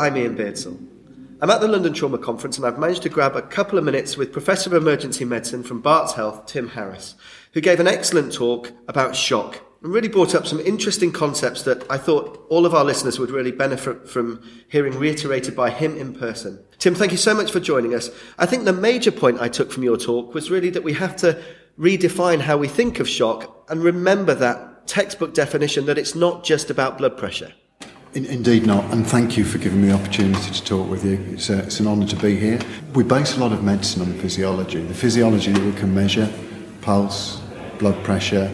I'm 0.00 0.14
Iain 0.14 0.34
Beardsell. 0.34 0.78
I'm 1.42 1.50
at 1.50 1.60
the 1.60 1.68
London 1.68 1.92
Trauma 1.92 2.16
Conference 2.16 2.56
and 2.56 2.66
I've 2.66 2.78
managed 2.78 3.02
to 3.02 3.10
grab 3.10 3.36
a 3.36 3.42
couple 3.42 3.78
of 3.78 3.84
minutes 3.84 4.16
with 4.16 4.32
Professor 4.32 4.74
of 4.74 4.82
Emergency 4.82 5.26
Medicine 5.26 5.62
from 5.62 5.82
Barts 5.82 6.14
Health, 6.14 6.46
Tim 6.46 6.68
Harris, 6.68 7.16
who 7.52 7.60
gave 7.60 7.80
an 7.80 7.86
excellent 7.86 8.32
talk 8.32 8.72
about 8.88 9.14
shock 9.14 9.60
and 9.82 9.92
really 9.92 10.08
brought 10.08 10.34
up 10.34 10.46
some 10.46 10.58
interesting 10.60 11.12
concepts 11.12 11.64
that 11.64 11.84
I 11.90 11.98
thought 11.98 12.46
all 12.48 12.64
of 12.64 12.74
our 12.74 12.82
listeners 12.82 13.18
would 13.18 13.30
really 13.30 13.52
benefit 13.52 14.08
from 14.08 14.42
hearing 14.68 14.98
reiterated 14.98 15.54
by 15.54 15.68
him 15.68 15.94
in 15.98 16.14
person. 16.14 16.64
Tim, 16.78 16.94
thank 16.94 17.12
you 17.12 17.18
so 17.18 17.34
much 17.34 17.50
for 17.50 17.60
joining 17.60 17.94
us. 17.94 18.08
I 18.38 18.46
think 18.46 18.64
the 18.64 18.72
major 18.72 19.12
point 19.12 19.42
I 19.42 19.50
took 19.50 19.70
from 19.70 19.82
your 19.82 19.98
talk 19.98 20.32
was 20.32 20.50
really 20.50 20.70
that 20.70 20.82
we 20.82 20.94
have 20.94 21.14
to 21.16 21.38
redefine 21.78 22.40
how 22.40 22.56
we 22.56 22.68
think 22.68 23.00
of 23.00 23.08
shock 23.08 23.66
and 23.68 23.84
remember 23.84 24.34
that 24.34 24.86
textbook 24.86 25.34
definition 25.34 25.84
that 25.84 25.98
it's 25.98 26.14
not 26.14 26.42
just 26.42 26.70
about 26.70 26.96
blood 26.96 27.18
pressure. 27.18 27.52
In, 28.12 28.24
indeed 28.24 28.66
not, 28.66 28.92
and 28.92 29.06
thank 29.06 29.36
you 29.36 29.44
for 29.44 29.58
giving 29.58 29.82
me 29.82 29.88
the 29.88 29.94
opportunity 29.94 30.50
to 30.50 30.64
talk 30.64 30.90
with 30.90 31.04
you. 31.04 31.24
It's, 31.32 31.48
a, 31.48 31.60
it's 31.60 31.78
an 31.78 31.86
honour 31.86 32.08
to 32.08 32.16
be 32.16 32.36
here. 32.36 32.58
We 32.92 33.04
base 33.04 33.36
a 33.36 33.40
lot 33.40 33.52
of 33.52 33.62
medicine 33.62 34.02
on 34.02 34.14
physiology. 34.14 34.82
The 34.82 34.94
physiology 34.94 35.52
that 35.52 35.62
we 35.62 35.72
can 35.72 35.94
measure, 35.94 36.28
pulse, 36.80 37.40
blood 37.78 38.02
pressure, 38.02 38.52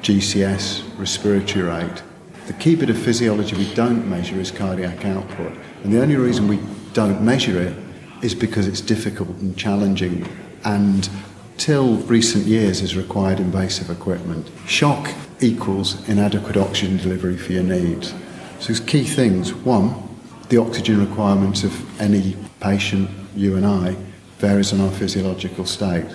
GCS, 0.00 0.98
respiratory 0.98 1.66
rate. 1.66 2.02
The 2.46 2.54
key 2.54 2.74
bit 2.74 2.88
of 2.88 2.96
physiology 2.96 3.54
we 3.54 3.74
don't 3.74 4.08
measure 4.08 4.40
is 4.40 4.50
cardiac 4.50 5.04
output. 5.04 5.52
And 5.84 5.92
the 5.92 6.00
only 6.00 6.16
reason 6.16 6.48
we 6.48 6.58
don't 6.94 7.20
measure 7.22 7.60
it 7.60 7.76
is 8.22 8.34
because 8.34 8.66
it's 8.66 8.80
difficult 8.80 9.28
and 9.40 9.54
challenging 9.58 10.26
and 10.64 11.10
till 11.58 11.96
recent 12.04 12.46
years 12.46 12.80
has 12.80 12.96
required 12.96 13.40
invasive 13.40 13.90
equipment. 13.90 14.50
Shock 14.66 15.12
equals 15.40 16.08
inadequate 16.08 16.56
oxygen 16.56 16.96
delivery 16.96 17.36
for 17.36 17.52
your 17.52 17.62
needs. 17.62 18.14
So 18.58 18.72
there's 18.72 18.80
key 18.80 19.04
things. 19.04 19.52
One, 19.52 20.08
the 20.48 20.56
oxygen 20.56 21.06
requirements 21.06 21.62
of 21.62 22.00
any 22.00 22.36
patient, 22.60 23.10
you 23.34 23.56
and 23.56 23.66
I, 23.66 23.96
varies 24.38 24.72
on 24.72 24.80
our 24.80 24.90
physiological 24.90 25.66
state. 25.66 26.06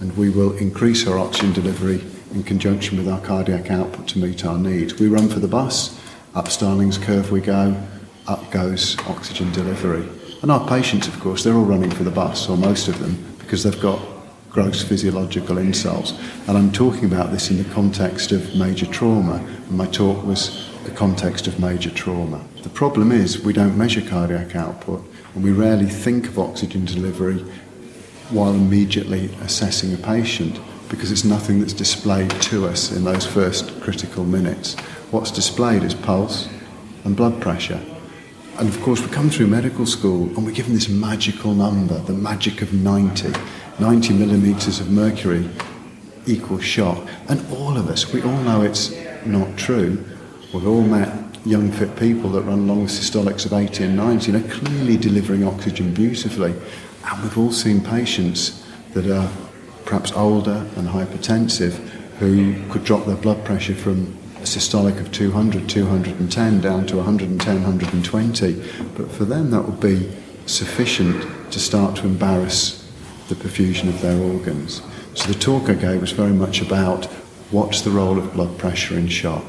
And 0.00 0.16
we 0.16 0.30
will 0.30 0.56
increase 0.56 1.06
our 1.06 1.18
oxygen 1.18 1.52
delivery 1.52 2.02
in 2.32 2.42
conjunction 2.42 2.98
with 2.98 3.08
our 3.08 3.20
cardiac 3.20 3.70
output 3.70 4.08
to 4.08 4.18
meet 4.18 4.44
our 4.44 4.58
needs. 4.58 4.98
We 4.98 5.08
run 5.08 5.28
for 5.28 5.38
the 5.38 5.48
bus, 5.48 6.00
up 6.34 6.48
Starling's 6.48 6.98
curve 6.98 7.30
we 7.30 7.40
go, 7.40 7.76
up 8.26 8.50
goes 8.50 8.98
oxygen 9.06 9.52
delivery. 9.52 10.08
And 10.42 10.50
our 10.50 10.66
patients, 10.68 11.08
of 11.08 11.18
course, 11.20 11.44
they're 11.44 11.54
all 11.54 11.64
running 11.64 11.90
for 11.90 12.04
the 12.04 12.10
bus, 12.10 12.48
or 12.48 12.56
most 12.56 12.88
of 12.88 12.98
them, 12.98 13.36
because 13.38 13.62
they've 13.62 13.80
got 13.80 14.00
gross 14.50 14.82
physiological 14.82 15.58
insults. 15.58 16.12
And 16.46 16.56
I'm 16.56 16.72
talking 16.72 17.04
about 17.04 17.30
this 17.30 17.50
in 17.50 17.58
the 17.58 17.74
context 17.74 18.32
of 18.32 18.54
major 18.56 18.86
trauma. 18.86 19.36
And 19.36 19.70
my 19.72 19.86
talk 19.86 20.24
was 20.24 20.65
the 20.86 20.94
context 20.94 21.46
of 21.46 21.58
major 21.58 21.90
trauma. 21.90 22.42
The 22.62 22.68
problem 22.68 23.10
is 23.10 23.40
we 23.40 23.52
don't 23.52 23.76
measure 23.76 24.00
cardiac 24.00 24.54
output 24.54 25.04
and 25.34 25.42
we 25.42 25.50
rarely 25.50 25.86
think 25.86 26.28
of 26.28 26.38
oxygen 26.38 26.84
delivery 26.84 27.44
while 28.30 28.54
immediately 28.54 29.30
assessing 29.42 29.92
a 29.92 29.96
patient 29.96 30.60
because 30.88 31.10
it's 31.10 31.24
nothing 31.24 31.60
that's 31.60 31.72
displayed 31.72 32.30
to 32.42 32.66
us 32.66 32.92
in 32.92 33.04
those 33.04 33.26
first 33.26 33.80
critical 33.80 34.24
minutes. 34.24 34.78
What's 35.10 35.30
displayed 35.30 35.82
is 35.82 35.94
pulse 35.94 36.48
and 37.04 37.16
blood 37.16 37.40
pressure. 37.40 37.80
And 38.58 38.68
of 38.68 38.80
course, 38.82 39.00
we 39.00 39.08
come 39.08 39.28
through 39.28 39.48
medical 39.48 39.86
school 39.86 40.28
and 40.36 40.46
we're 40.46 40.52
given 40.52 40.72
this 40.72 40.88
magical 40.88 41.52
number, 41.52 41.98
the 41.98 42.14
magic 42.14 42.62
of 42.62 42.72
90. 42.72 43.32
90 43.78 44.14
millimetres 44.14 44.80
of 44.80 44.90
mercury 44.90 45.48
equals 46.26 46.64
shock. 46.64 47.06
And 47.28 47.44
all 47.52 47.76
of 47.76 47.88
us, 47.88 48.12
we 48.12 48.22
all 48.22 48.40
know 48.42 48.62
it's 48.62 48.94
not 49.26 49.56
true. 49.58 50.02
We've 50.52 50.66
all 50.66 50.82
met 50.82 51.44
young 51.44 51.72
fit 51.72 51.96
people 51.96 52.30
that 52.30 52.42
run 52.42 52.68
long 52.68 52.86
systolics 52.86 53.46
of 53.46 53.52
80 53.52 53.84
and 53.84 53.96
90 53.96 54.32
and 54.32 54.44
are 54.44 54.48
clearly 54.48 54.96
delivering 54.96 55.44
oxygen 55.44 55.92
beautifully. 55.92 56.54
And 57.04 57.22
we've 57.22 57.36
all 57.36 57.50
seen 57.50 57.80
patients 57.80 58.64
that 58.94 59.10
are 59.10 59.28
perhaps 59.84 60.12
older 60.12 60.64
and 60.76 60.88
hypertensive 60.88 61.74
who 62.18 62.54
could 62.70 62.84
drop 62.84 63.06
their 63.06 63.16
blood 63.16 63.44
pressure 63.44 63.74
from 63.74 64.16
a 64.36 64.40
systolic 64.42 65.00
of 65.00 65.10
200, 65.10 65.68
210 65.68 66.60
down 66.60 66.86
to 66.86 66.96
110, 66.96 67.54
120. 67.54 68.52
But 68.96 69.10
for 69.10 69.24
them, 69.24 69.50
that 69.50 69.62
would 69.62 69.80
be 69.80 70.10
sufficient 70.46 71.52
to 71.52 71.58
start 71.58 71.96
to 71.96 72.06
embarrass 72.06 72.88
the 73.28 73.34
perfusion 73.34 73.88
of 73.88 74.00
their 74.00 74.20
organs. 74.20 74.80
So 75.14 75.26
the 75.26 75.38
talk 75.38 75.68
I 75.68 75.74
gave 75.74 76.00
was 76.00 76.12
very 76.12 76.32
much 76.32 76.62
about 76.62 77.06
what's 77.50 77.80
the 77.80 77.90
role 77.90 78.16
of 78.16 78.32
blood 78.32 78.56
pressure 78.58 78.96
in 78.96 79.08
shock. 79.08 79.44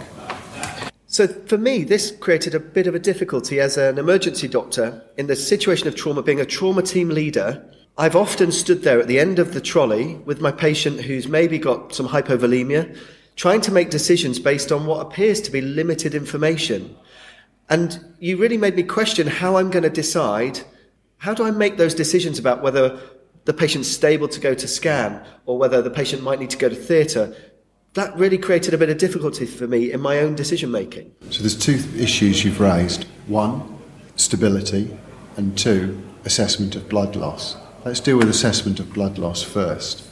So 1.17 1.25
for 1.25 1.57
me, 1.57 1.83
this 1.83 2.11
created 2.11 2.53
a 2.53 2.59
bit 2.59 2.85
of 2.85 2.93
a 2.93 2.99
difficulty 2.99 3.59
as 3.59 3.75
an 3.75 3.97
emergency 3.97 4.47
doctor 4.47 5.01
in 5.17 5.25
the 5.25 5.35
situation 5.35 5.87
of 5.87 5.95
trauma, 5.95 6.21
being 6.21 6.39
a 6.39 6.45
trauma 6.45 6.83
team 6.83 7.09
leader. 7.09 7.65
I've 7.97 8.15
often 8.15 8.51
stood 8.51 8.83
there 8.83 8.99
at 8.99 9.07
the 9.07 9.19
end 9.19 9.39
of 9.39 9.55
the 9.55 9.59
trolley 9.59 10.17
with 10.25 10.41
my 10.41 10.51
patient 10.51 11.01
who's 11.01 11.27
maybe 11.27 11.57
got 11.57 11.95
some 11.95 12.07
hypovolemia, 12.07 12.95
trying 13.35 13.61
to 13.61 13.71
make 13.71 13.89
decisions 13.89 14.37
based 14.37 14.71
on 14.71 14.85
what 14.85 15.01
appears 15.01 15.41
to 15.41 15.51
be 15.51 15.59
limited 15.59 16.13
information. 16.13 16.95
And 17.67 17.99
you 18.19 18.37
really 18.37 18.57
made 18.57 18.75
me 18.75 18.83
question 18.83 19.25
how 19.25 19.57
I'm 19.57 19.71
going 19.71 19.81
to 19.81 19.89
decide 19.89 20.59
how 21.17 21.33
do 21.33 21.43
I 21.43 21.49
make 21.49 21.77
those 21.77 21.95
decisions 21.95 22.37
about 22.37 22.61
whether 22.61 22.99
the 23.45 23.55
patient's 23.55 23.87
stable 23.87 24.27
to 24.27 24.39
go 24.39 24.53
to 24.53 24.67
scan 24.67 25.25
or 25.47 25.57
whether 25.57 25.81
the 25.81 25.89
patient 25.89 26.21
might 26.21 26.39
need 26.39 26.51
to 26.51 26.57
go 26.59 26.69
to 26.69 26.75
theatre, 26.75 27.35
that 27.97 28.15
really 28.15 28.37
created 28.37 28.75
a 28.75 28.77
bit 28.77 28.89
of 28.89 28.99
difficulty 28.99 29.47
for 29.47 29.65
me 29.65 29.91
in 29.91 29.99
my 29.99 30.19
own 30.19 30.35
decision 30.35 30.69
making. 30.69 31.11
So 31.31 31.39
there's 31.39 31.57
two 31.57 31.83
issues 31.97 32.45
you've 32.45 32.59
raised. 32.59 33.05
One, 33.25 33.79
stability, 34.15 34.95
and 35.35 35.57
two, 35.57 35.99
assessment 36.23 36.75
of 36.75 36.87
blood 36.89 37.15
loss. 37.15 37.57
Let's 37.85 37.99
deal 37.99 38.17
with 38.17 38.29
assessment 38.29 38.79
of 38.79 38.93
blood 38.93 39.17
loss 39.17 39.41
first. 39.41 40.07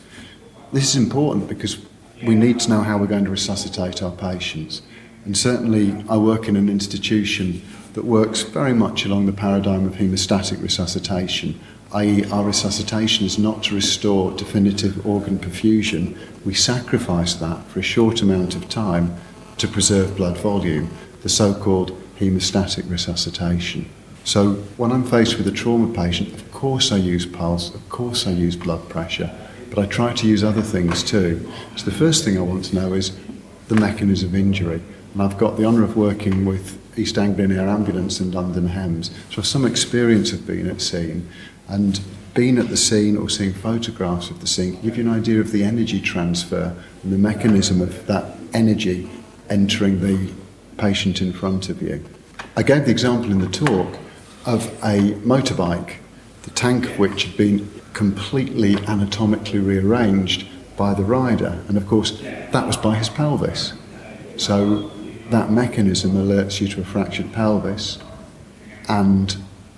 This 0.73 0.89
is 0.89 0.95
important 0.95 1.47
because 1.47 1.77
we 2.23 2.33
need 2.33 2.59
to 2.61 2.69
know 2.71 2.81
how 2.81 2.97
we're 2.97 3.05
going 3.05 3.25
to 3.25 3.29
resuscitate 3.29 4.01
our 4.01 4.11
patients. 4.11 4.81
And 5.23 5.37
certainly, 5.37 6.03
I 6.09 6.17
work 6.17 6.47
in 6.47 6.55
an 6.55 6.69
institution 6.69 7.61
that 7.93 8.03
works 8.03 8.41
very 8.41 8.73
much 8.73 9.05
along 9.05 9.27
the 9.27 9.33
paradigm 9.33 9.85
of 9.85 9.93
hemostatic 9.93 10.59
resuscitation, 10.59 11.59
i.e., 11.95 12.25
our 12.29 12.43
resuscitation 12.43 13.25
is 13.25 13.39
not 13.39 13.63
to 13.63 13.73
restore 13.73 14.31
definitive 14.33 15.05
organ 15.05 15.39
perfusion. 15.39 16.17
We 16.43 16.53
sacrifice 16.53 17.35
that 17.35 17.65
for 17.67 17.79
a 17.79 17.83
short 17.83 18.21
amount 18.21 18.53
of 18.53 18.67
time 18.67 19.15
to 19.57 19.67
preserve 19.67 20.17
blood 20.17 20.37
volume, 20.37 20.89
the 21.21 21.29
so 21.29 21.53
called 21.53 21.91
hemostatic 22.19 22.89
resuscitation. 22.91 23.89
So, 24.25 24.55
when 24.75 24.91
I'm 24.91 25.05
faced 25.05 25.37
with 25.37 25.47
a 25.47 25.51
trauma 25.51 25.93
patient, 25.93 26.33
of 26.33 26.51
course 26.51 26.91
I 26.91 26.97
use 26.97 27.25
pulse, 27.25 27.73
of 27.73 27.87
course 27.87 28.27
I 28.27 28.31
use 28.31 28.57
blood 28.57 28.89
pressure, 28.89 29.31
but 29.69 29.79
I 29.79 29.85
try 29.85 30.13
to 30.13 30.27
use 30.27 30.43
other 30.43 30.63
things 30.63 31.01
too. 31.01 31.49
So, 31.77 31.85
the 31.85 31.95
first 31.95 32.25
thing 32.25 32.37
I 32.37 32.41
want 32.41 32.65
to 32.65 32.75
know 32.75 32.91
is 32.91 33.17
the 33.69 33.75
mechanism 33.75 34.29
of 34.29 34.35
injury. 34.35 34.81
And 35.13 35.21
I've 35.21 35.37
got 35.37 35.55
the 35.55 35.63
honour 35.63 35.83
of 35.83 35.95
working 35.95 36.43
with 36.43 36.77
East 36.97 37.17
Anglian 37.17 37.51
Air 37.51 37.69
Ambulance 37.69 38.19
and 38.19 38.33
London 38.33 38.67
HEMS, 38.67 39.11
so 39.29 39.33
I 39.33 39.35
have 39.35 39.47
some 39.47 39.65
experience 39.65 40.33
of 40.33 40.45
being 40.45 40.67
at 40.67 40.81
scene. 40.81 41.29
And 41.67 41.99
being 42.33 42.57
at 42.57 42.67
the 42.67 42.77
scene 42.77 43.17
or 43.17 43.29
seeing 43.29 43.53
photographs 43.53 44.29
of 44.29 44.41
the 44.41 44.47
scene 44.47 44.73
can 44.73 44.81
give 44.81 44.97
you 44.97 45.03
an 45.03 45.09
idea 45.09 45.39
of 45.39 45.51
the 45.51 45.63
energy 45.63 46.01
transfer 46.01 46.75
and 47.03 47.13
the 47.13 47.17
mechanism 47.17 47.81
of 47.81 48.05
that 48.07 48.37
energy 48.53 49.09
entering 49.49 50.01
the 50.01 50.33
patient 50.77 51.21
in 51.21 51.31
front 51.31 51.69
of 51.69 51.81
you. 51.81 52.03
I 52.57 52.63
gave 52.63 52.85
the 52.85 52.91
example 52.91 53.31
in 53.31 53.39
the 53.39 53.47
talk 53.47 53.97
of 54.45 54.67
a 54.83 55.13
motorbike, 55.23 55.95
the 56.43 56.51
tank 56.51 56.85
of 56.85 56.99
which 56.99 57.23
had 57.23 57.37
been 57.37 57.69
completely 57.93 58.75
anatomically 58.87 59.59
rearranged 59.59 60.47
by 60.77 60.93
the 60.93 61.03
rider, 61.03 61.63
and 61.67 61.77
of 61.77 61.87
course, 61.87 62.19
that 62.21 62.67
was 62.67 62.75
by 62.75 62.95
his 62.95 63.07
pelvis. 63.07 63.73
So 64.37 64.91
that 65.29 65.49
mechanism 65.49 66.11
alerts 66.11 66.59
you 66.59 66.67
to 66.67 66.81
a 66.81 66.83
fractured 66.83 67.31
pelvis 67.31 67.97
and 68.89 69.35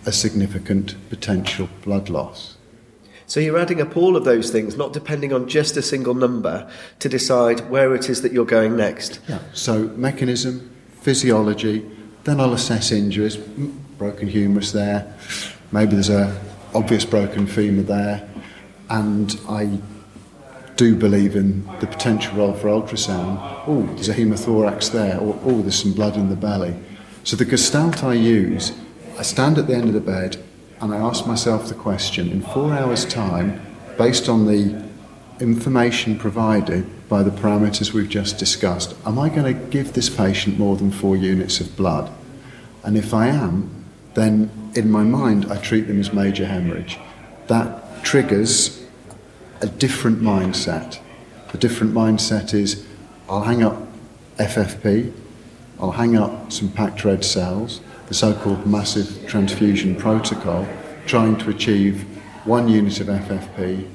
a 0.08 0.12
significant 0.12 0.96
potential 1.10 1.70
blood 1.84 2.10
loss. 2.10 2.56
So 3.28 3.42
you're 3.42 3.60
adding 3.60 3.82
up 3.82 3.98
all 3.98 4.16
of 4.16 4.24
those 4.24 4.50
things, 4.50 4.78
not 4.78 4.94
depending 4.94 5.34
on 5.34 5.50
just 5.50 5.76
a 5.76 5.82
single 5.82 6.14
number, 6.14 6.72
to 7.00 7.10
decide 7.10 7.70
where 7.70 7.94
it 7.94 8.10
is 8.10 8.22
that 8.22 8.32
you're 8.32 8.46
going 8.46 8.78
next. 8.78 9.20
Yeah. 9.28 9.40
So 9.52 9.90
mechanism, 9.98 10.74
physiology, 11.02 11.86
then 12.24 12.40
I'll 12.40 12.54
assess 12.54 12.94
injuries, 12.94 13.36
broken 13.36 14.30
humerus 14.30 14.72
there, 14.72 15.14
maybe 15.74 15.92
there's 15.92 16.10
a 16.10 16.42
obvious 16.74 17.04
broken 17.04 17.46
femur 17.46 17.84
there, 17.84 18.30
and 18.90 19.38
I 19.50 19.78
do 20.78 20.96
believe 20.96 21.36
in 21.36 21.66
the 21.80 21.88
potential 21.88 22.38
role 22.38 22.54
for 22.54 22.70
ultrasound. 22.70 23.40
Oh, 23.68 23.84
there's 23.96 24.08
a 24.08 24.14
hemothorax 24.14 24.90
there, 24.92 25.20
or 25.20 25.38
oh, 25.44 25.62
there's 25.62 25.82
some 25.82 25.92
blood 25.92 26.16
in 26.16 26.30
the 26.30 26.36
belly. 26.38 26.76
So 27.26 27.36
the 27.36 27.44
gestalt 27.44 28.06
I 28.06 28.14
use 28.14 28.72
I 29.18 29.24
stand 29.24 29.58
at 29.58 29.66
the 29.66 29.74
end 29.74 29.88
of 29.88 29.96
the 29.96 30.00
bed 30.00 30.38
and 30.80 30.94
I 30.94 30.98
ask 30.98 31.26
myself 31.26 31.68
the 31.68 31.74
question 31.74 32.30
in 32.30 32.44
four 32.44 32.72
hours' 32.72 33.04
time, 33.04 33.60
based 33.98 34.30
on 34.30 34.46
the 34.46 34.86
information 35.40 36.20
provided 36.20 36.86
by 37.10 37.24
the 37.24 37.32
parameters 37.32 37.94
we've 37.94 38.08
just 38.08 38.38
discussed, 38.38 38.96
am 39.08 39.18
I 39.18 39.30
going 39.30 39.52
to 39.52 39.70
give 39.70 39.94
this 39.94 40.08
patient 40.08 40.60
more 40.60 40.76
than 40.76 40.92
four 40.92 41.16
units 41.16 41.60
of 41.60 41.76
blood? 41.76 42.12
And 42.84 42.96
if 42.96 43.12
I 43.12 43.28
am, 43.28 43.86
then 44.14 44.52
in 44.76 44.92
my 44.92 45.02
mind, 45.02 45.52
I 45.52 45.58
treat 45.58 45.88
them 45.88 46.00
as 46.00 46.14
major 46.14 46.46
hemorrhage. 46.46 47.00
That 47.48 48.04
triggers 48.04 48.86
a 49.62 49.68
different 49.68 50.22
mindset. 50.22 51.00
The 51.52 51.58
different 51.58 51.94
mindset 51.96 52.54
is 52.54 52.86
I'll 53.28 53.42
hang 53.42 53.64
up 53.64 53.82
FFP, 54.38 55.12
I'll 55.80 55.92
hang 55.92 56.16
up 56.16 56.52
some 56.52 56.72
packed 56.72 57.04
red 57.04 57.26
cells, 57.26 57.82
the 58.08 58.14
so 58.14 58.34
called 58.34 58.66
massive 58.66 59.28
transfusion 59.28 59.96
protocol, 59.96 60.68
trying 61.06 61.38
to 61.38 61.50
achieve 61.50 62.04
one 62.46 62.68
unit 62.68 63.00
of 63.02 63.08
FFP 63.08 63.88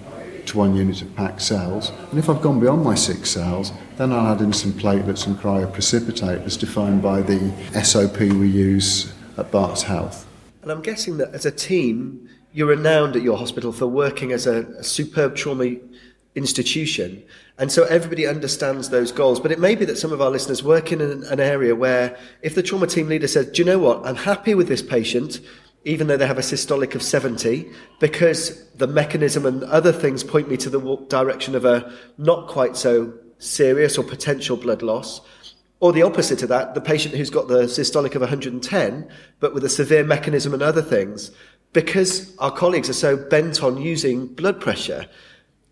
to 0.47 0.59
one 0.59 0.77
unit 0.77 1.01
of 1.03 1.15
packed 1.17 1.41
cells. 1.41 1.91
And 2.11 2.19
if 2.19 2.29
I've 2.29 2.43
gone 2.43 2.61
beyond 2.61 2.85
my 2.85 2.95
six 2.95 3.31
cells, 3.31 3.73
then 3.97 4.13
I'll 4.13 4.35
add 4.35 4.41
in 4.41 4.53
some 4.53 4.73
platelets 4.73 5.27
and 5.27 5.37
cryoprecipitate 5.37 6.45
as 6.45 6.57
defined 6.57 7.03
by 7.03 7.23
the 7.23 7.53
SOP 7.83 8.21
we 8.21 8.49
use 8.49 9.13
at 9.39 9.51
Barts 9.51 9.83
Health. 9.83 10.27
And 10.61 10.71
I'm 10.71 10.83
guessing 10.83 11.17
that 11.19 11.35
as 11.35 11.47
a 11.47 11.51
team, 11.51 12.29
you're 12.53 12.69
renowned 12.69 13.17
at 13.17 13.23
your 13.23 13.39
hospital 13.39 13.73
for 13.73 13.87
working 13.87 14.33
as 14.33 14.47
a, 14.47 14.63
a 14.79 14.85
superb 14.85 15.35
trauma 15.35 15.77
institution. 16.35 17.23
And 17.59 17.71
so 17.71 17.85
everybody 17.85 18.27
understands 18.27 18.89
those 18.91 19.13
goals. 19.13 19.41
But 19.41 19.53
it 19.53 19.61
may 19.61 19.75
be 19.75 19.85
that 19.85 19.99
some 19.99 20.13
of 20.13 20.21
our 20.21 20.31
listeners 20.31 20.63
work 20.63 20.93
in 20.93 21.01
an, 21.01 21.25
an, 21.25 21.41
area 21.41 21.75
where 21.75 22.17
if 22.41 22.55
the 22.55 22.63
trauma 22.63 22.87
team 22.87 23.09
leader 23.09 23.29
says, 23.29 23.51
Do 23.51 23.63
you 23.63 23.67
know 23.67 23.79
what? 23.79 24.05
I'm 24.07 24.17
happy 24.17 24.55
with 24.55 24.69
this 24.69 24.83
patient, 24.83 25.41
even 25.85 26.07
though 26.07 26.17
they 26.17 26.27
have 26.27 26.39
a 26.39 26.43
systolic 26.43 26.95
of 26.95 27.03
70, 27.03 27.71
because 28.01 28.67
the 28.73 28.87
mechanism 28.87 29.45
and 29.45 29.63
other 29.65 29.93
things 29.93 30.25
point 30.25 30.49
me 30.49 30.57
to 30.59 30.71
the 30.71 30.97
direction 31.09 31.55
of 31.55 31.65
a 31.65 31.93
not 32.17 32.49
quite 32.49 32.77
so 32.77 33.13
serious 33.39 33.99
or 33.99 34.05
potential 34.05 34.57
blood 34.57 34.83
loss. 34.83 35.21
Or 35.81 35.93
the 35.93 36.03
opposite 36.03 36.45
of 36.45 36.49
that, 36.49 36.75
the 36.75 36.81
patient 36.81 37.17
who's 37.17 37.29
got 37.29 37.49
the 37.49 37.65
systolic 37.65 38.15
of 38.15 38.21
110, 38.21 39.09
but 39.41 39.53
with 39.53 39.65
a 39.65 39.69
severe 39.69 40.05
mechanism 40.05 40.55
and 40.55 40.63
other 40.63 40.81
things, 40.81 41.33
because 41.73 42.37
our 42.39 42.53
colleagues 42.53 42.89
are 42.89 42.95
so 42.95 43.17
bent 43.17 43.63
on 43.63 43.83
using 43.83 44.29
blood 44.29 44.61
pressure. 44.61 45.07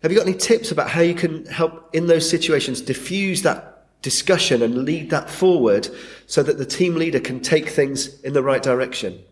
Have 0.01 0.11
you 0.11 0.17
got 0.17 0.27
any 0.27 0.37
tips 0.37 0.71
about 0.71 0.89
how 0.89 1.01
you 1.01 1.13
can 1.13 1.45
help 1.45 1.93
in 1.93 2.07
those 2.07 2.27
situations 2.27 2.81
diffuse 2.81 3.43
that 3.43 3.85
discussion 4.01 4.63
and 4.63 4.83
lead 4.83 5.11
that 5.11 5.29
forward 5.29 5.89
so 6.25 6.41
that 6.41 6.57
the 6.57 6.65
team 6.65 6.95
leader 6.95 7.19
can 7.19 7.39
take 7.39 7.69
things 7.69 8.19
in 8.21 8.33
the 8.33 8.41
right 8.41 8.63
direction? 8.63 9.23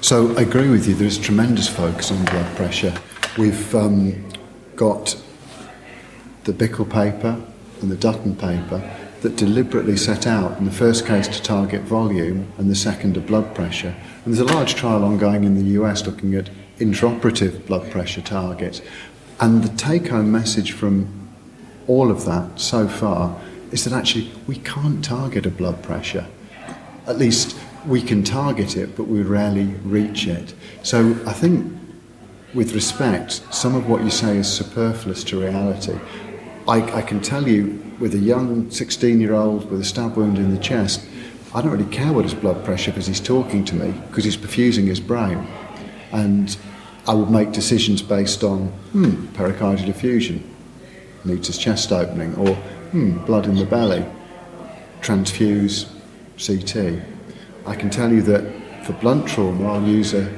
So 0.00 0.34
I 0.38 0.40
agree 0.40 0.70
with 0.70 0.88
you. 0.88 0.94
There's 0.94 1.18
tremendous 1.18 1.68
focus 1.68 2.10
on 2.10 2.24
blood 2.24 2.56
pressure. 2.56 2.94
We've 3.36 3.74
um, 3.74 4.26
got 4.76 5.14
the 6.44 6.54
Bickell 6.54 6.90
paper 6.90 7.38
and 7.82 7.90
the 7.90 7.96
Dutton 7.96 8.34
paper 8.34 8.82
that 9.20 9.36
deliberately 9.36 9.98
set 9.98 10.26
out, 10.26 10.58
in 10.58 10.64
the 10.64 10.70
first 10.70 11.04
case, 11.04 11.28
to 11.28 11.42
target 11.42 11.82
volume 11.82 12.50
and 12.56 12.70
the 12.70 12.74
second, 12.74 13.14
to 13.14 13.20
blood 13.20 13.54
pressure. 13.54 13.94
And 14.24 14.32
there's 14.32 14.50
a 14.50 14.54
large 14.54 14.74
trial 14.74 15.04
ongoing 15.04 15.44
in 15.44 15.54
the 15.54 15.80
US 15.82 16.06
looking 16.06 16.34
at 16.34 16.48
intraoperative 16.78 17.66
blood 17.66 17.90
pressure 17.90 18.20
targets. 18.20 18.80
And 19.40 19.62
the 19.62 19.76
take 19.76 20.08
home 20.08 20.30
message 20.30 20.72
from 20.72 21.08
all 21.86 22.10
of 22.10 22.24
that 22.24 22.60
so 22.60 22.88
far 22.88 23.38
is 23.72 23.84
that 23.84 23.92
actually 23.92 24.30
we 24.46 24.56
can't 24.56 25.04
target 25.04 25.46
a 25.46 25.50
blood 25.50 25.82
pressure. 25.82 26.26
At 27.06 27.18
least 27.18 27.56
we 27.86 28.00
can 28.00 28.22
target 28.22 28.76
it, 28.76 28.96
but 28.96 29.08
we 29.08 29.22
rarely 29.22 29.66
reach 29.84 30.26
it. 30.26 30.54
So 30.82 31.16
I 31.26 31.32
think, 31.32 31.76
with 32.54 32.72
respect, 32.72 33.42
some 33.50 33.74
of 33.74 33.88
what 33.88 34.02
you 34.02 34.10
say 34.10 34.38
is 34.38 34.50
superfluous 34.50 35.24
to 35.24 35.40
reality. 35.40 35.98
I, 36.66 36.80
I 36.98 37.02
can 37.02 37.20
tell 37.20 37.46
you 37.46 37.82
with 37.98 38.14
a 38.14 38.18
young 38.18 38.70
16 38.70 39.20
year 39.20 39.34
old 39.34 39.70
with 39.70 39.80
a 39.80 39.84
stab 39.84 40.16
wound 40.16 40.38
in 40.38 40.54
the 40.54 40.60
chest, 40.60 41.04
I 41.54 41.60
don't 41.60 41.72
really 41.72 41.90
care 41.90 42.12
what 42.12 42.24
his 42.24 42.34
blood 42.34 42.64
pressure 42.64 42.90
is 42.90 42.94
because 42.94 43.06
he's 43.06 43.20
talking 43.20 43.64
to 43.66 43.74
me 43.74 43.92
because 44.08 44.24
he's 44.24 44.36
perfusing 44.36 44.86
his 44.86 45.00
brain. 45.00 45.46
And 46.12 46.56
I 47.06 47.14
would 47.14 47.30
make 47.30 47.52
decisions 47.52 48.02
based 48.02 48.42
on, 48.42 48.68
hmm, 48.92 49.26
pericardial 49.34 49.88
effusion, 49.88 50.42
his 51.24 51.58
chest 51.58 51.92
opening, 51.92 52.34
or, 52.36 52.54
hmm, 52.92 53.18
blood 53.24 53.46
in 53.46 53.56
the 53.56 53.66
belly, 53.66 54.04
transfuse 55.00 55.86
CT. 56.38 57.02
I 57.66 57.74
can 57.74 57.90
tell 57.90 58.12
you 58.12 58.22
that 58.22 58.44
for 58.84 58.92
blunt 58.94 59.26
trauma, 59.26 59.72
I'll 59.72 59.86
use 59.86 60.14
a 60.14 60.30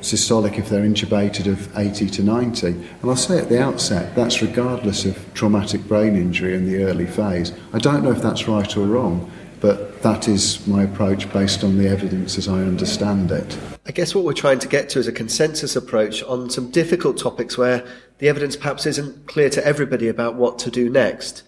systolic 0.00 0.58
if 0.58 0.68
they're 0.68 0.84
intubated 0.84 1.46
of 1.46 1.76
80 1.76 2.08
to 2.10 2.22
90. 2.22 2.66
And 2.68 2.84
I'll 3.04 3.16
say 3.16 3.38
at 3.38 3.48
the 3.48 3.60
outset, 3.60 4.14
that's 4.14 4.40
regardless 4.42 5.04
of 5.04 5.18
traumatic 5.34 5.86
brain 5.88 6.14
injury 6.14 6.54
in 6.54 6.66
the 6.66 6.84
early 6.84 7.06
phase. 7.06 7.52
I 7.72 7.78
don't 7.78 8.04
know 8.04 8.12
if 8.12 8.22
that's 8.22 8.46
right 8.46 8.76
or 8.76 8.86
wrong, 8.86 9.30
but 9.60 9.85
that 10.02 10.28
is 10.28 10.66
my 10.66 10.84
approach 10.84 11.30
based 11.32 11.64
on 11.64 11.78
the 11.78 11.88
evidence 11.88 12.38
as 12.38 12.48
I 12.48 12.60
understand 12.60 13.30
it. 13.30 13.58
I 13.86 13.92
guess 13.92 14.14
what 14.14 14.24
we're 14.24 14.32
trying 14.32 14.58
to 14.60 14.68
get 14.68 14.88
to 14.90 14.98
is 14.98 15.06
a 15.06 15.12
consensus 15.12 15.76
approach 15.76 16.22
on 16.24 16.50
some 16.50 16.70
difficult 16.70 17.18
topics 17.18 17.56
where 17.56 17.86
the 18.18 18.28
evidence 18.28 18.56
perhaps 18.56 18.86
isn't 18.86 19.26
clear 19.26 19.50
to 19.50 19.64
everybody 19.66 20.08
about 20.08 20.34
what 20.34 20.58
to 20.60 20.70
do 20.70 20.88
next. 20.88 21.42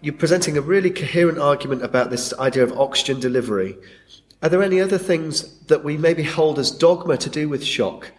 You're 0.00 0.14
presenting 0.14 0.56
a 0.56 0.60
really 0.60 0.90
coherent 0.90 1.38
argument 1.38 1.82
about 1.82 2.10
this 2.10 2.32
idea 2.38 2.62
of 2.62 2.78
oxygen 2.78 3.20
delivery. 3.20 3.76
Are 4.42 4.48
there 4.48 4.62
any 4.62 4.80
other 4.80 4.98
things 4.98 5.58
that 5.66 5.82
we 5.82 5.96
maybe 5.96 6.22
hold 6.22 6.58
as 6.58 6.70
dogma 6.70 7.16
to 7.16 7.30
do 7.30 7.48
with 7.48 7.64
shock 7.64 8.12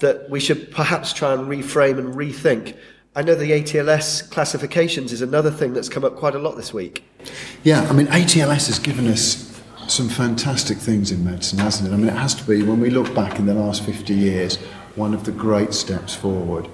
that 0.00 0.28
we 0.28 0.40
should 0.40 0.70
perhaps 0.70 1.12
try 1.12 1.32
and 1.32 1.48
reframe 1.48 1.98
and 1.98 2.14
rethink? 2.14 2.76
I 3.14 3.20
know 3.20 3.34
the 3.34 3.50
ATLS 3.50 4.30
classifications 4.30 5.12
is 5.12 5.20
another 5.20 5.50
thing 5.50 5.74
that's 5.74 5.90
come 5.90 6.02
up 6.02 6.16
quite 6.16 6.34
a 6.34 6.38
lot 6.38 6.56
this 6.56 6.72
week. 6.72 7.04
Yeah, 7.62 7.82
I 7.82 7.92
mean, 7.92 8.06
ATLS 8.06 8.68
has 8.68 8.78
given 8.78 9.06
us 9.06 9.60
some 9.86 10.08
fantastic 10.08 10.78
things 10.78 11.12
in 11.12 11.22
medicine, 11.22 11.58
hasn't 11.58 11.90
it? 11.90 11.94
I 11.94 11.98
mean, 11.98 12.08
it 12.08 12.16
has 12.16 12.34
to 12.36 12.44
be, 12.44 12.62
when 12.62 12.80
we 12.80 12.88
look 12.88 13.14
back 13.14 13.38
in 13.38 13.44
the 13.44 13.52
last 13.52 13.84
50 13.84 14.14
years, 14.14 14.56
one 14.96 15.12
of 15.12 15.24
the 15.24 15.30
great 15.30 15.74
steps 15.74 16.14
forward. 16.14 16.66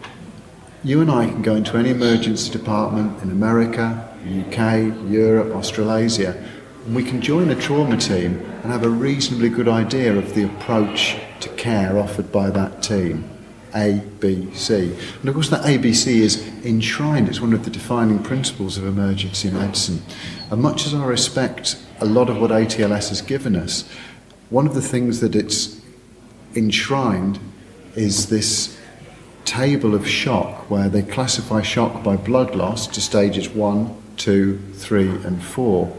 You 0.84 1.00
and 1.00 1.10
I 1.10 1.26
can 1.26 1.42
go 1.42 1.56
into 1.56 1.76
any 1.76 1.90
emergency 1.90 2.52
department 2.52 3.20
in 3.20 3.32
America, 3.32 4.08
UK, 4.22 5.10
Europe, 5.10 5.56
Australasia, 5.56 6.40
and 6.86 6.94
we 6.94 7.02
can 7.02 7.20
join 7.20 7.50
a 7.50 7.60
trauma 7.60 7.96
team 7.96 8.40
and 8.62 8.70
have 8.70 8.84
a 8.84 8.88
reasonably 8.88 9.48
good 9.48 9.66
idea 9.66 10.16
of 10.16 10.36
the 10.36 10.44
approach 10.44 11.16
to 11.40 11.48
care 11.56 11.98
offered 11.98 12.30
by 12.30 12.48
that 12.50 12.80
team. 12.80 13.28
A, 13.74 14.02
B, 14.20 14.48
C. 14.54 14.94
And 15.20 15.28
of 15.28 15.34
course, 15.34 15.50
that 15.50 15.64
ABC 15.64 16.06
is 16.06 16.46
enshrined, 16.64 17.28
it's 17.28 17.40
one 17.40 17.52
of 17.52 17.64
the 17.64 17.70
defining 17.70 18.22
principles 18.22 18.78
of 18.78 18.84
emergency 18.84 19.50
medicine. 19.50 20.02
And 20.50 20.62
much 20.62 20.86
as 20.86 20.94
I 20.94 21.04
respect 21.04 21.76
a 22.00 22.04
lot 22.04 22.30
of 22.30 22.40
what 22.40 22.50
ATLS 22.50 23.08
has 23.08 23.22
given 23.22 23.56
us, 23.56 23.88
one 24.50 24.66
of 24.66 24.74
the 24.74 24.82
things 24.82 25.20
that 25.20 25.34
it's 25.34 25.80
enshrined 26.54 27.38
is 27.94 28.28
this 28.28 28.78
table 29.44 29.94
of 29.94 30.08
shock 30.08 30.70
where 30.70 30.88
they 30.88 31.02
classify 31.02 31.62
shock 31.62 32.02
by 32.02 32.16
blood 32.16 32.54
loss 32.54 32.86
to 32.86 33.00
stages 33.00 33.48
one, 33.48 33.94
two, 34.16 34.58
three, 34.74 35.08
and 35.08 35.42
four 35.42 35.94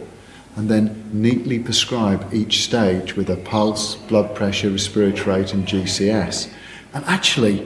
and 0.59 0.69
then 0.69 1.09
neatly 1.13 1.57
prescribe 1.57 2.33
each 2.33 2.63
stage 2.63 3.15
with 3.15 3.29
a 3.29 3.37
pulse, 3.37 3.95
blood 3.95 4.35
pressure, 4.35 4.69
respiratory 4.69 5.41
rate, 5.41 5.53
and 5.53 5.65
GCS. 5.65 6.51
And 6.93 7.05
actually, 7.05 7.59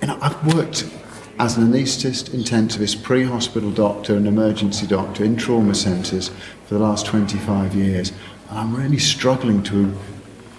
you 0.00 0.08
know, 0.08 0.18
I've 0.20 0.54
worked 0.54 0.88
as 1.38 1.56
an 1.56 1.72
anaesthetist, 1.72 2.30
intensivist, 2.30 3.02
pre 3.02 3.24
hospital 3.24 3.70
doctor, 3.70 4.16
and 4.16 4.26
emergency 4.26 4.86
doctor 4.86 5.24
in 5.24 5.36
trauma 5.36 5.74
centres 5.74 6.30
for 6.66 6.74
the 6.74 6.80
last 6.80 7.06
25 7.06 7.74
years, 7.74 8.12
and 8.50 8.58
I'm 8.58 8.74
really 8.74 8.98
struggling 8.98 9.62
to 9.64 9.86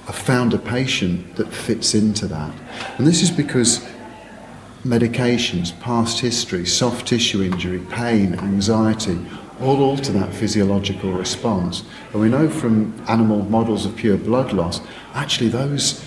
have 0.06 0.16
found 0.16 0.54
a 0.54 0.58
patient 0.58 1.36
that 1.36 1.48
fits 1.48 1.94
into 1.94 2.28
that. 2.28 2.54
And 2.98 3.08
this 3.08 3.22
is 3.22 3.32
because 3.32 3.88
medications, 4.84 5.80
past 5.80 6.20
history, 6.20 6.66
soft 6.66 7.08
tissue 7.08 7.44
injury, 7.44 7.80
pain, 7.90 8.34
anxiety, 8.36 9.18
all 9.62 9.82
alter 9.82 10.12
that 10.12 10.34
physiological 10.34 11.14
response. 11.14 11.84
And 12.12 12.22
we 12.22 12.28
know 12.28 12.50
from 12.50 12.94
animal 13.08 13.44
models 13.44 13.86
of 13.86 13.96
pure 13.96 14.18
blood 14.18 14.52
loss, 14.52 14.82
actually 15.14 15.50
those 15.50 16.04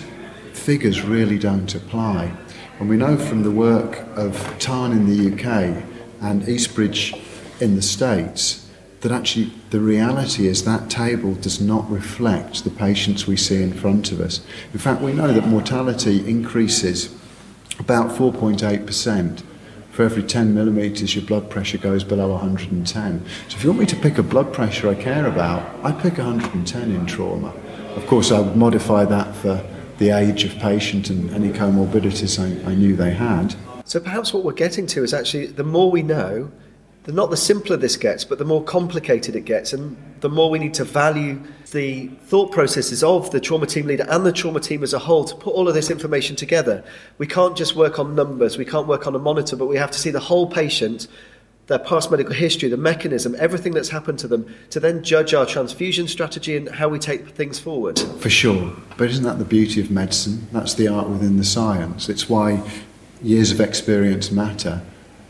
figures 0.67 1.01
really 1.01 1.39
don't 1.39 1.75
apply. 1.75 2.29
And 2.77 2.89
we 2.89 2.97
know 2.97 3.15
from 3.15 3.41
the 3.41 3.49
work 3.49 4.05
of 4.17 4.35
TARN 4.59 4.91
in 4.91 5.05
the 5.07 5.31
UK 5.31 5.81
and 6.19 6.49
Eastridge 6.49 7.13
in 7.61 7.77
the 7.77 7.81
States 7.81 8.69
that 8.99 9.13
actually 9.13 9.53
the 9.69 9.79
reality 9.79 10.45
is 10.45 10.65
that 10.65 10.89
table 10.89 11.35
does 11.35 11.61
not 11.61 11.89
reflect 11.89 12.65
the 12.65 12.69
patients 12.69 13.25
we 13.25 13.37
see 13.37 13.63
in 13.63 13.71
front 13.71 14.11
of 14.11 14.19
us. 14.19 14.41
In 14.73 14.79
fact, 14.79 15.01
we 15.01 15.13
know 15.13 15.31
that 15.31 15.47
mortality 15.47 16.29
increases 16.29 17.15
about 17.79 18.11
4.8% 18.11 19.43
for 19.91 20.03
every 20.03 20.21
10 20.21 20.53
millimetres 20.53 21.15
your 21.15 21.23
blood 21.23 21.49
pressure 21.49 21.77
goes 21.77 22.03
below 22.03 22.31
110. 22.31 23.25
So 23.47 23.55
if 23.55 23.63
you 23.63 23.69
want 23.69 23.79
me 23.79 23.85
to 23.85 23.95
pick 23.95 24.17
a 24.17 24.23
blood 24.23 24.51
pressure 24.51 24.89
I 24.89 24.95
care 24.95 25.27
about, 25.27 25.61
I'd 25.85 26.01
pick 26.01 26.17
110 26.17 26.91
in 26.91 27.05
trauma. 27.05 27.53
Of 27.95 28.05
course, 28.05 28.33
I 28.33 28.41
would 28.41 28.57
modify 28.57 29.05
that 29.05 29.33
for 29.33 29.65
the 29.97 30.11
age 30.11 30.43
of 30.43 30.55
patient 30.59 31.09
and 31.09 31.31
any 31.31 31.49
comorbidities 31.49 32.39
I, 32.39 32.71
I 32.71 32.75
knew 32.75 32.95
they 32.95 33.11
had. 33.11 33.55
So 33.85 33.99
perhaps 33.99 34.33
what 34.33 34.43
we're 34.43 34.53
getting 34.53 34.85
to 34.87 35.03
is 35.03 35.13
actually 35.13 35.47
the 35.47 35.63
more 35.63 35.89
we 35.89 36.03
know, 36.03 36.51
the 37.03 37.13
not 37.13 37.29
the 37.29 37.37
simpler 37.37 37.77
this 37.77 37.95
gets, 37.95 38.25
but 38.25 38.37
the 38.37 38.45
more 38.45 38.61
complicated 38.61 39.35
it 39.35 39.45
gets, 39.45 39.71
and 39.71 39.95
the 40.19 40.29
more 40.29 40.49
we 40.49 40.59
need 40.59 40.73
to 40.73 40.83
value 40.83 41.41
the 41.71 42.07
thought 42.25 42.51
processes 42.51 43.01
of 43.01 43.31
the 43.31 43.39
trauma 43.39 43.65
team 43.65 43.87
leader 43.87 44.05
and 44.09 44.25
the 44.25 44.33
trauma 44.33 44.59
team 44.59 44.83
as 44.83 44.93
a 44.93 44.99
whole 44.99 45.23
to 45.23 45.35
put 45.35 45.53
all 45.53 45.69
of 45.69 45.73
this 45.73 45.89
information 45.89 46.35
together. 46.35 46.83
We 47.17 47.25
can't 47.25 47.55
just 47.55 47.77
work 47.77 47.97
on 47.97 48.13
numbers, 48.13 48.57
we 48.57 48.65
can't 48.65 48.87
work 48.87 49.07
on 49.07 49.15
a 49.15 49.19
monitor, 49.19 49.55
but 49.55 49.67
we 49.67 49.77
have 49.77 49.91
to 49.91 49.99
see 49.99 50.09
the 50.09 50.19
whole 50.19 50.47
patient, 50.47 51.07
their 51.67 51.79
past 51.79 52.09
medical 52.09 52.33
history, 52.33 52.69
the 52.69 52.77
mechanism, 52.77 53.35
everything 53.37 53.73
that's 53.73 53.89
happened 53.89 54.17
to 54.19 54.27
them, 54.27 54.53
to 54.69 54.79
then 54.79 55.03
judge 55.03 55.33
our 55.33 55.45
transfusion 55.45 56.07
strategy 56.07 56.55
and 56.55 56.69
how 56.69 56.87
we 56.87 56.97
take 56.97 57.29
things 57.29 57.59
forward. 57.59 57.99
For 58.19 58.29
sure. 58.29 58.73
But 58.97 59.09
isn't 59.09 59.25
that 59.25 59.37
the 59.37 59.45
beauty 59.45 59.81
of 59.81 59.91
medicine? 59.91 60.47
That's 60.53 60.73
the 60.73 60.87
art 60.87 61.09
within 61.09 61.37
the 61.37 61.43
science. 61.43 62.07
It's 62.07 62.29
why 62.29 62.63
years 63.21 63.51
of 63.51 63.59
experience 63.59 64.31
matter 64.31 64.81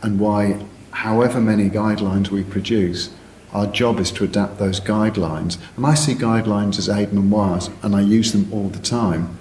and 0.02 0.20
why, 0.20 0.64
however 0.92 1.40
many 1.40 1.68
guidelines 1.68 2.30
we 2.30 2.44
produce, 2.44 3.10
our 3.52 3.66
job 3.66 3.98
is 3.98 4.12
to 4.12 4.24
adapt 4.24 4.58
those 4.58 4.78
guidelines. 4.78 5.58
And 5.76 5.86
I 5.86 5.94
see 5.94 6.14
guidelines 6.14 6.78
as 6.78 6.88
aid 6.88 7.12
memoirs, 7.12 7.70
and 7.82 7.96
I 7.96 8.02
use 8.02 8.32
them 8.32 8.48
all 8.52 8.68
the 8.68 8.78
time. 8.78 9.36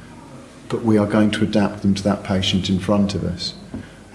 But 0.70 0.84
we 0.84 0.98
are 0.98 1.06
going 1.06 1.32
to 1.32 1.44
adapt 1.44 1.82
them 1.82 1.94
to 1.94 2.04
that 2.04 2.24
patient 2.24 2.70
in 2.70 2.80
front 2.80 3.14
of 3.16 3.24
us. 3.24 3.54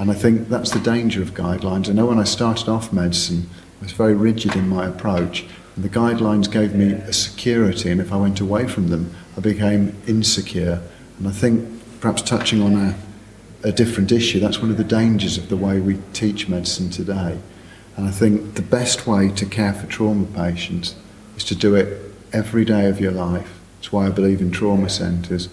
And 0.02 0.10
I 0.10 0.14
think 0.14 0.48
that's 0.48 0.72
the 0.72 0.80
danger 0.80 1.22
of 1.22 1.32
guidelines. 1.32 1.88
I 1.88 1.92
know 1.92 2.06
when 2.06 2.18
I 2.18 2.24
started 2.24 2.68
off 2.68 2.92
medicine, 2.92 3.48
I 3.80 3.84
was 3.84 3.92
very 3.92 4.14
rigid 4.14 4.56
in 4.56 4.68
my 4.68 4.88
approach. 4.88 5.46
And 5.76 5.84
the 5.84 5.88
guidelines 5.88 6.50
gave 6.50 6.74
me 6.74 6.90
a 6.90 7.12
security, 7.12 7.88
and 7.88 8.00
if 8.00 8.12
I 8.12 8.16
went 8.16 8.40
away 8.40 8.66
from 8.66 8.88
them, 8.88 9.14
I 9.36 9.40
became 9.40 9.96
insecure. 10.08 10.82
And 11.20 11.28
I 11.28 11.30
think 11.30 11.68
perhaps 12.00 12.20
touching 12.20 12.60
on 12.62 12.74
a, 12.74 12.98
a 13.62 13.70
different 13.70 14.10
issue, 14.10 14.40
that's 14.40 14.58
one 14.58 14.72
of 14.72 14.76
the 14.76 14.82
dangers 14.82 15.38
of 15.38 15.48
the 15.48 15.56
way 15.56 15.78
we 15.78 15.98
teach 16.12 16.48
medicine 16.48 16.90
today. 16.90 17.38
And 17.96 18.08
I 18.08 18.10
think 18.10 18.54
the 18.54 18.62
best 18.62 19.06
way 19.06 19.28
to 19.28 19.46
care 19.46 19.72
for 19.72 19.86
trauma 19.86 20.26
patients 20.26 20.96
is 21.36 21.44
to 21.44 21.54
do 21.54 21.76
it 21.76 22.12
every 22.32 22.64
day 22.64 22.88
of 22.88 23.00
your 23.00 23.12
life. 23.12 23.60
That's 23.76 23.92
why 23.92 24.08
I 24.08 24.10
believe 24.10 24.40
in 24.40 24.50
trauma 24.50 24.90
centres. 24.90 25.48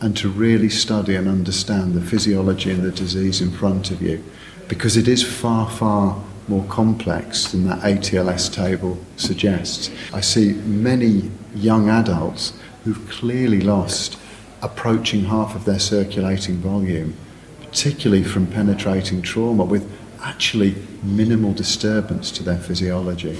And 0.00 0.16
to 0.18 0.28
really 0.28 0.68
study 0.68 1.14
and 1.14 1.28
understand 1.28 1.94
the 1.94 2.00
physiology 2.00 2.70
and 2.70 2.82
the 2.82 2.90
disease 2.90 3.40
in 3.40 3.50
front 3.50 3.90
of 3.90 4.02
you. 4.02 4.22
Because 4.68 4.96
it 4.96 5.08
is 5.08 5.22
far, 5.22 5.70
far 5.70 6.22
more 6.48 6.64
complex 6.64 7.52
than 7.52 7.66
that 7.66 7.80
ATLS 7.80 8.52
table 8.52 8.98
suggests. 9.16 9.90
I 10.12 10.20
see 10.20 10.52
many 10.52 11.30
young 11.54 11.88
adults 11.88 12.52
who've 12.84 13.08
clearly 13.08 13.60
lost 13.60 14.18
approaching 14.62 15.24
half 15.24 15.54
of 15.54 15.64
their 15.64 15.78
circulating 15.78 16.56
volume, 16.56 17.16
particularly 17.60 18.24
from 18.24 18.46
penetrating 18.46 19.22
trauma 19.22 19.64
with 19.64 19.90
actually 20.22 20.74
minimal 21.02 21.52
disturbance 21.52 22.30
to 22.32 22.42
their 22.42 22.58
physiology. 22.58 23.38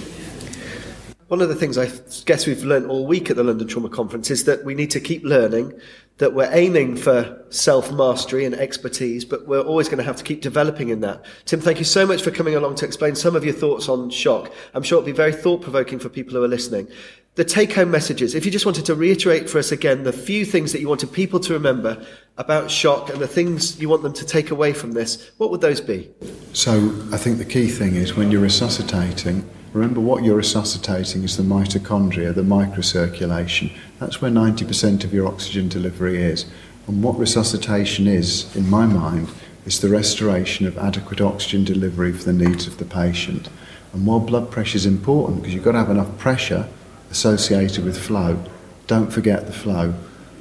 One 1.28 1.40
of 1.40 1.48
the 1.48 1.54
things 1.54 1.78
I 1.78 1.90
guess 2.26 2.46
we've 2.46 2.64
learned 2.64 2.90
all 2.90 3.06
week 3.06 3.30
at 3.30 3.36
the 3.36 3.44
London 3.44 3.66
Trauma 3.66 3.88
Conference 3.88 4.30
is 4.30 4.44
that 4.44 4.62
we 4.62 4.74
need 4.74 4.90
to 4.90 5.00
keep 5.00 5.24
learning, 5.24 5.72
that 6.18 6.34
we're 6.34 6.50
aiming 6.52 6.96
for 6.96 7.42
self 7.48 7.90
mastery 7.90 8.44
and 8.44 8.54
expertise, 8.54 9.24
but 9.24 9.46
we're 9.46 9.62
always 9.62 9.88
going 9.88 9.98
to 9.98 10.04
have 10.04 10.16
to 10.16 10.24
keep 10.24 10.42
developing 10.42 10.90
in 10.90 11.00
that. 11.00 11.24
Tim, 11.46 11.60
thank 11.60 11.78
you 11.78 11.84
so 11.84 12.06
much 12.06 12.22
for 12.22 12.30
coming 12.30 12.56
along 12.56 12.74
to 12.76 12.84
explain 12.84 13.14
some 13.14 13.34
of 13.34 13.44
your 13.44 13.54
thoughts 13.54 13.88
on 13.88 14.10
shock. 14.10 14.52
I'm 14.74 14.82
sure 14.82 14.98
it'll 14.98 15.06
be 15.06 15.12
very 15.12 15.32
thought 15.32 15.62
provoking 15.62 15.98
for 15.98 16.10
people 16.10 16.34
who 16.34 16.44
are 16.44 16.48
listening. 16.48 16.88
The 17.36 17.44
take 17.44 17.72
home 17.72 17.90
messages, 17.90 18.34
if 18.34 18.44
you 18.44 18.52
just 18.52 18.66
wanted 18.66 18.84
to 18.84 18.94
reiterate 18.94 19.48
for 19.48 19.58
us 19.58 19.72
again 19.72 20.04
the 20.04 20.12
few 20.12 20.44
things 20.44 20.72
that 20.72 20.80
you 20.80 20.88
wanted 20.88 21.10
people 21.10 21.40
to 21.40 21.54
remember 21.54 22.04
about 22.36 22.70
shock 22.70 23.08
and 23.08 23.18
the 23.18 23.26
things 23.26 23.80
you 23.80 23.88
want 23.88 24.02
them 24.02 24.12
to 24.12 24.26
take 24.26 24.50
away 24.50 24.74
from 24.74 24.92
this, 24.92 25.32
what 25.38 25.50
would 25.50 25.62
those 25.62 25.80
be? 25.80 26.10
So, 26.52 26.94
I 27.10 27.16
think 27.16 27.38
the 27.38 27.46
key 27.46 27.68
thing 27.68 27.96
is 27.96 28.14
when 28.14 28.30
you're 28.30 28.42
resuscitating, 28.42 29.48
remember 29.74 30.00
what 30.00 30.22
you're 30.22 30.36
resuscitating 30.36 31.24
is 31.24 31.36
the 31.36 31.42
mitochondria, 31.42 32.32
the 32.32 32.42
microcirculation. 32.42 33.72
That's 33.98 34.22
where 34.22 34.30
90% 34.30 35.02
of 35.02 35.12
your 35.12 35.26
oxygen 35.26 35.68
delivery 35.68 36.22
is. 36.22 36.46
And 36.86 37.02
what 37.02 37.18
resuscitation 37.18 38.06
is, 38.06 38.54
in 38.54 38.70
my 38.70 38.86
mind, 38.86 39.28
is 39.66 39.80
the 39.80 39.88
restoration 39.88 40.64
of 40.66 40.78
adequate 40.78 41.20
oxygen 41.20 41.64
delivery 41.64 42.12
for 42.12 42.22
the 42.22 42.32
needs 42.32 42.68
of 42.68 42.78
the 42.78 42.84
patient. 42.84 43.48
And 43.92 44.06
while 44.06 44.20
blood 44.20 44.52
pressure 44.52 44.76
is 44.76 44.86
important, 44.86 45.42
because 45.42 45.54
you've 45.54 45.64
got 45.64 45.72
to 45.72 45.78
have 45.78 45.90
enough 45.90 46.18
pressure 46.18 46.68
associated 47.10 47.84
with 47.84 47.98
flow, 47.98 48.38
don't 48.86 49.12
forget 49.12 49.46
the 49.46 49.52
flow. 49.52 49.94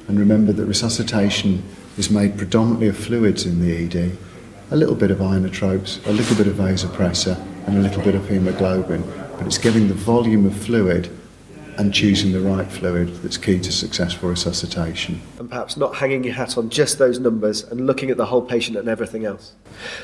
And 0.06 0.16
remember 0.16 0.52
that 0.52 0.64
resuscitation 0.64 1.64
is 1.98 2.08
made 2.08 2.38
predominantly 2.38 2.86
of 2.86 2.96
fluids 2.96 3.46
in 3.46 3.60
the 3.60 3.84
ED, 3.84 4.16
a 4.70 4.76
little 4.76 4.94
bit 4.94 5.10
of 5.10 5.18
inotropes, 5.18 6.06
a 6.06 6.12
little 6.12 6.36
bit 6.36 6.46
of 6.46 6.54
vasopressor, 6.54 7.36
and 7.66 7.78
a 7.78 7.80
little 7.80 8.02
bit 8.02 8.14
of 8.14 8.28
hemoglobin. 8.28 9.23
But 9.36 9.46
it's 9.46 9.58
getting 9.58 9.88
the 9.88 9.94
volume 9.94 10.46
of 10.46 10.56
fluid 10.56 11.10
and 11.78 11.92
choosing 11.92 12.32
the 12.32 12.40
right 12.40 12.70
fluid 12.70 13.08
that's 13.16 13.36
key 13.36 13.58
to 13.58 13.72
successful 13.72 14.28
resuscitation. 14.28 15.20
And 15.38 15.48
perhaps 15.48 15.76
not 15.76 15.96
hanging 15.96 16.24
your 16.24 16.34
hat 16.34 16.56
on 16.56 16.70
just 16.70 16.98
those 16.98 17.18
numbers 17.18 17.64
and 17.64 17.86
looking 17.86 18.10
at 18.10 18.16
the 18.16 18.26
whole 18.26 18.42
patient 18.42 18.76
and 18.76 18.88
everything 18.88 19.24
else. 19.24 19.54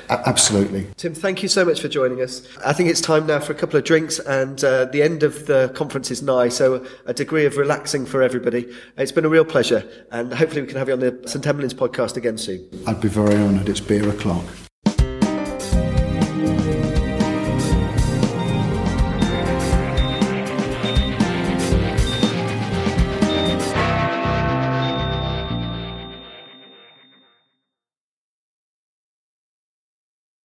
A- 0.08 0.28
absolutely. 0.28 0.88
Tim, 0.96 1.14
thank 1.14 1.42
you 1.42 1.48
so 1.48 1.64
much 1.64 1.80
for 1.80 1.88
joining 1.88 2.20
us. 2.20 2.46
I 2.64 2.72
think 2.72 2.90
it's 2.90 3.00
time 3.00 3.26
now 3.26 3.38
for 3.38 3.52
a 3.52 3.54
couple 3.54 3.78
of 3.78 3.84
drinks, 3.84 4.18
and 4.18 4.62
uh, 4.64 4.86
the 4.86 5.02
end 5.02 5.22
of 5.22 5.46
the 5.46 5.72
conference 5.74 6.10
is 6.10 6.22
nigh, 6.22 6.48
so 6.48 6.84
a 7.06 7.14
degree 7.14 7.46
of 7.46 7.56
relaxing 7.56 8.04
for 8.04 8.22
everybody. 8.22 8.68
It's 8.96 9.12
been 9.12 9.24
a 9.24 9.28
real 9.28 9.44
pleasure, 9.44 9.88
and 10.10 10.34
hopefully 10.34 10.62
we 10.62 10.66
can 10.66 10.76
have 10.76 10.88
you 10.88 10.94
on 10.94 11.00
the 11.00 11.22
St 11.26 11.44
Emlyn's 11.44 11.74
podcast 11.74 12.16
again 12.16 12.36
soon. 12.36 12.68
I'd 12.86 13.00
be 13.00 13.08
very 13.08 13.36
honoured. 13.36 13.68
It's 13.68 13.80
beer 13.80 14.08
o'clock. 14.08 14.44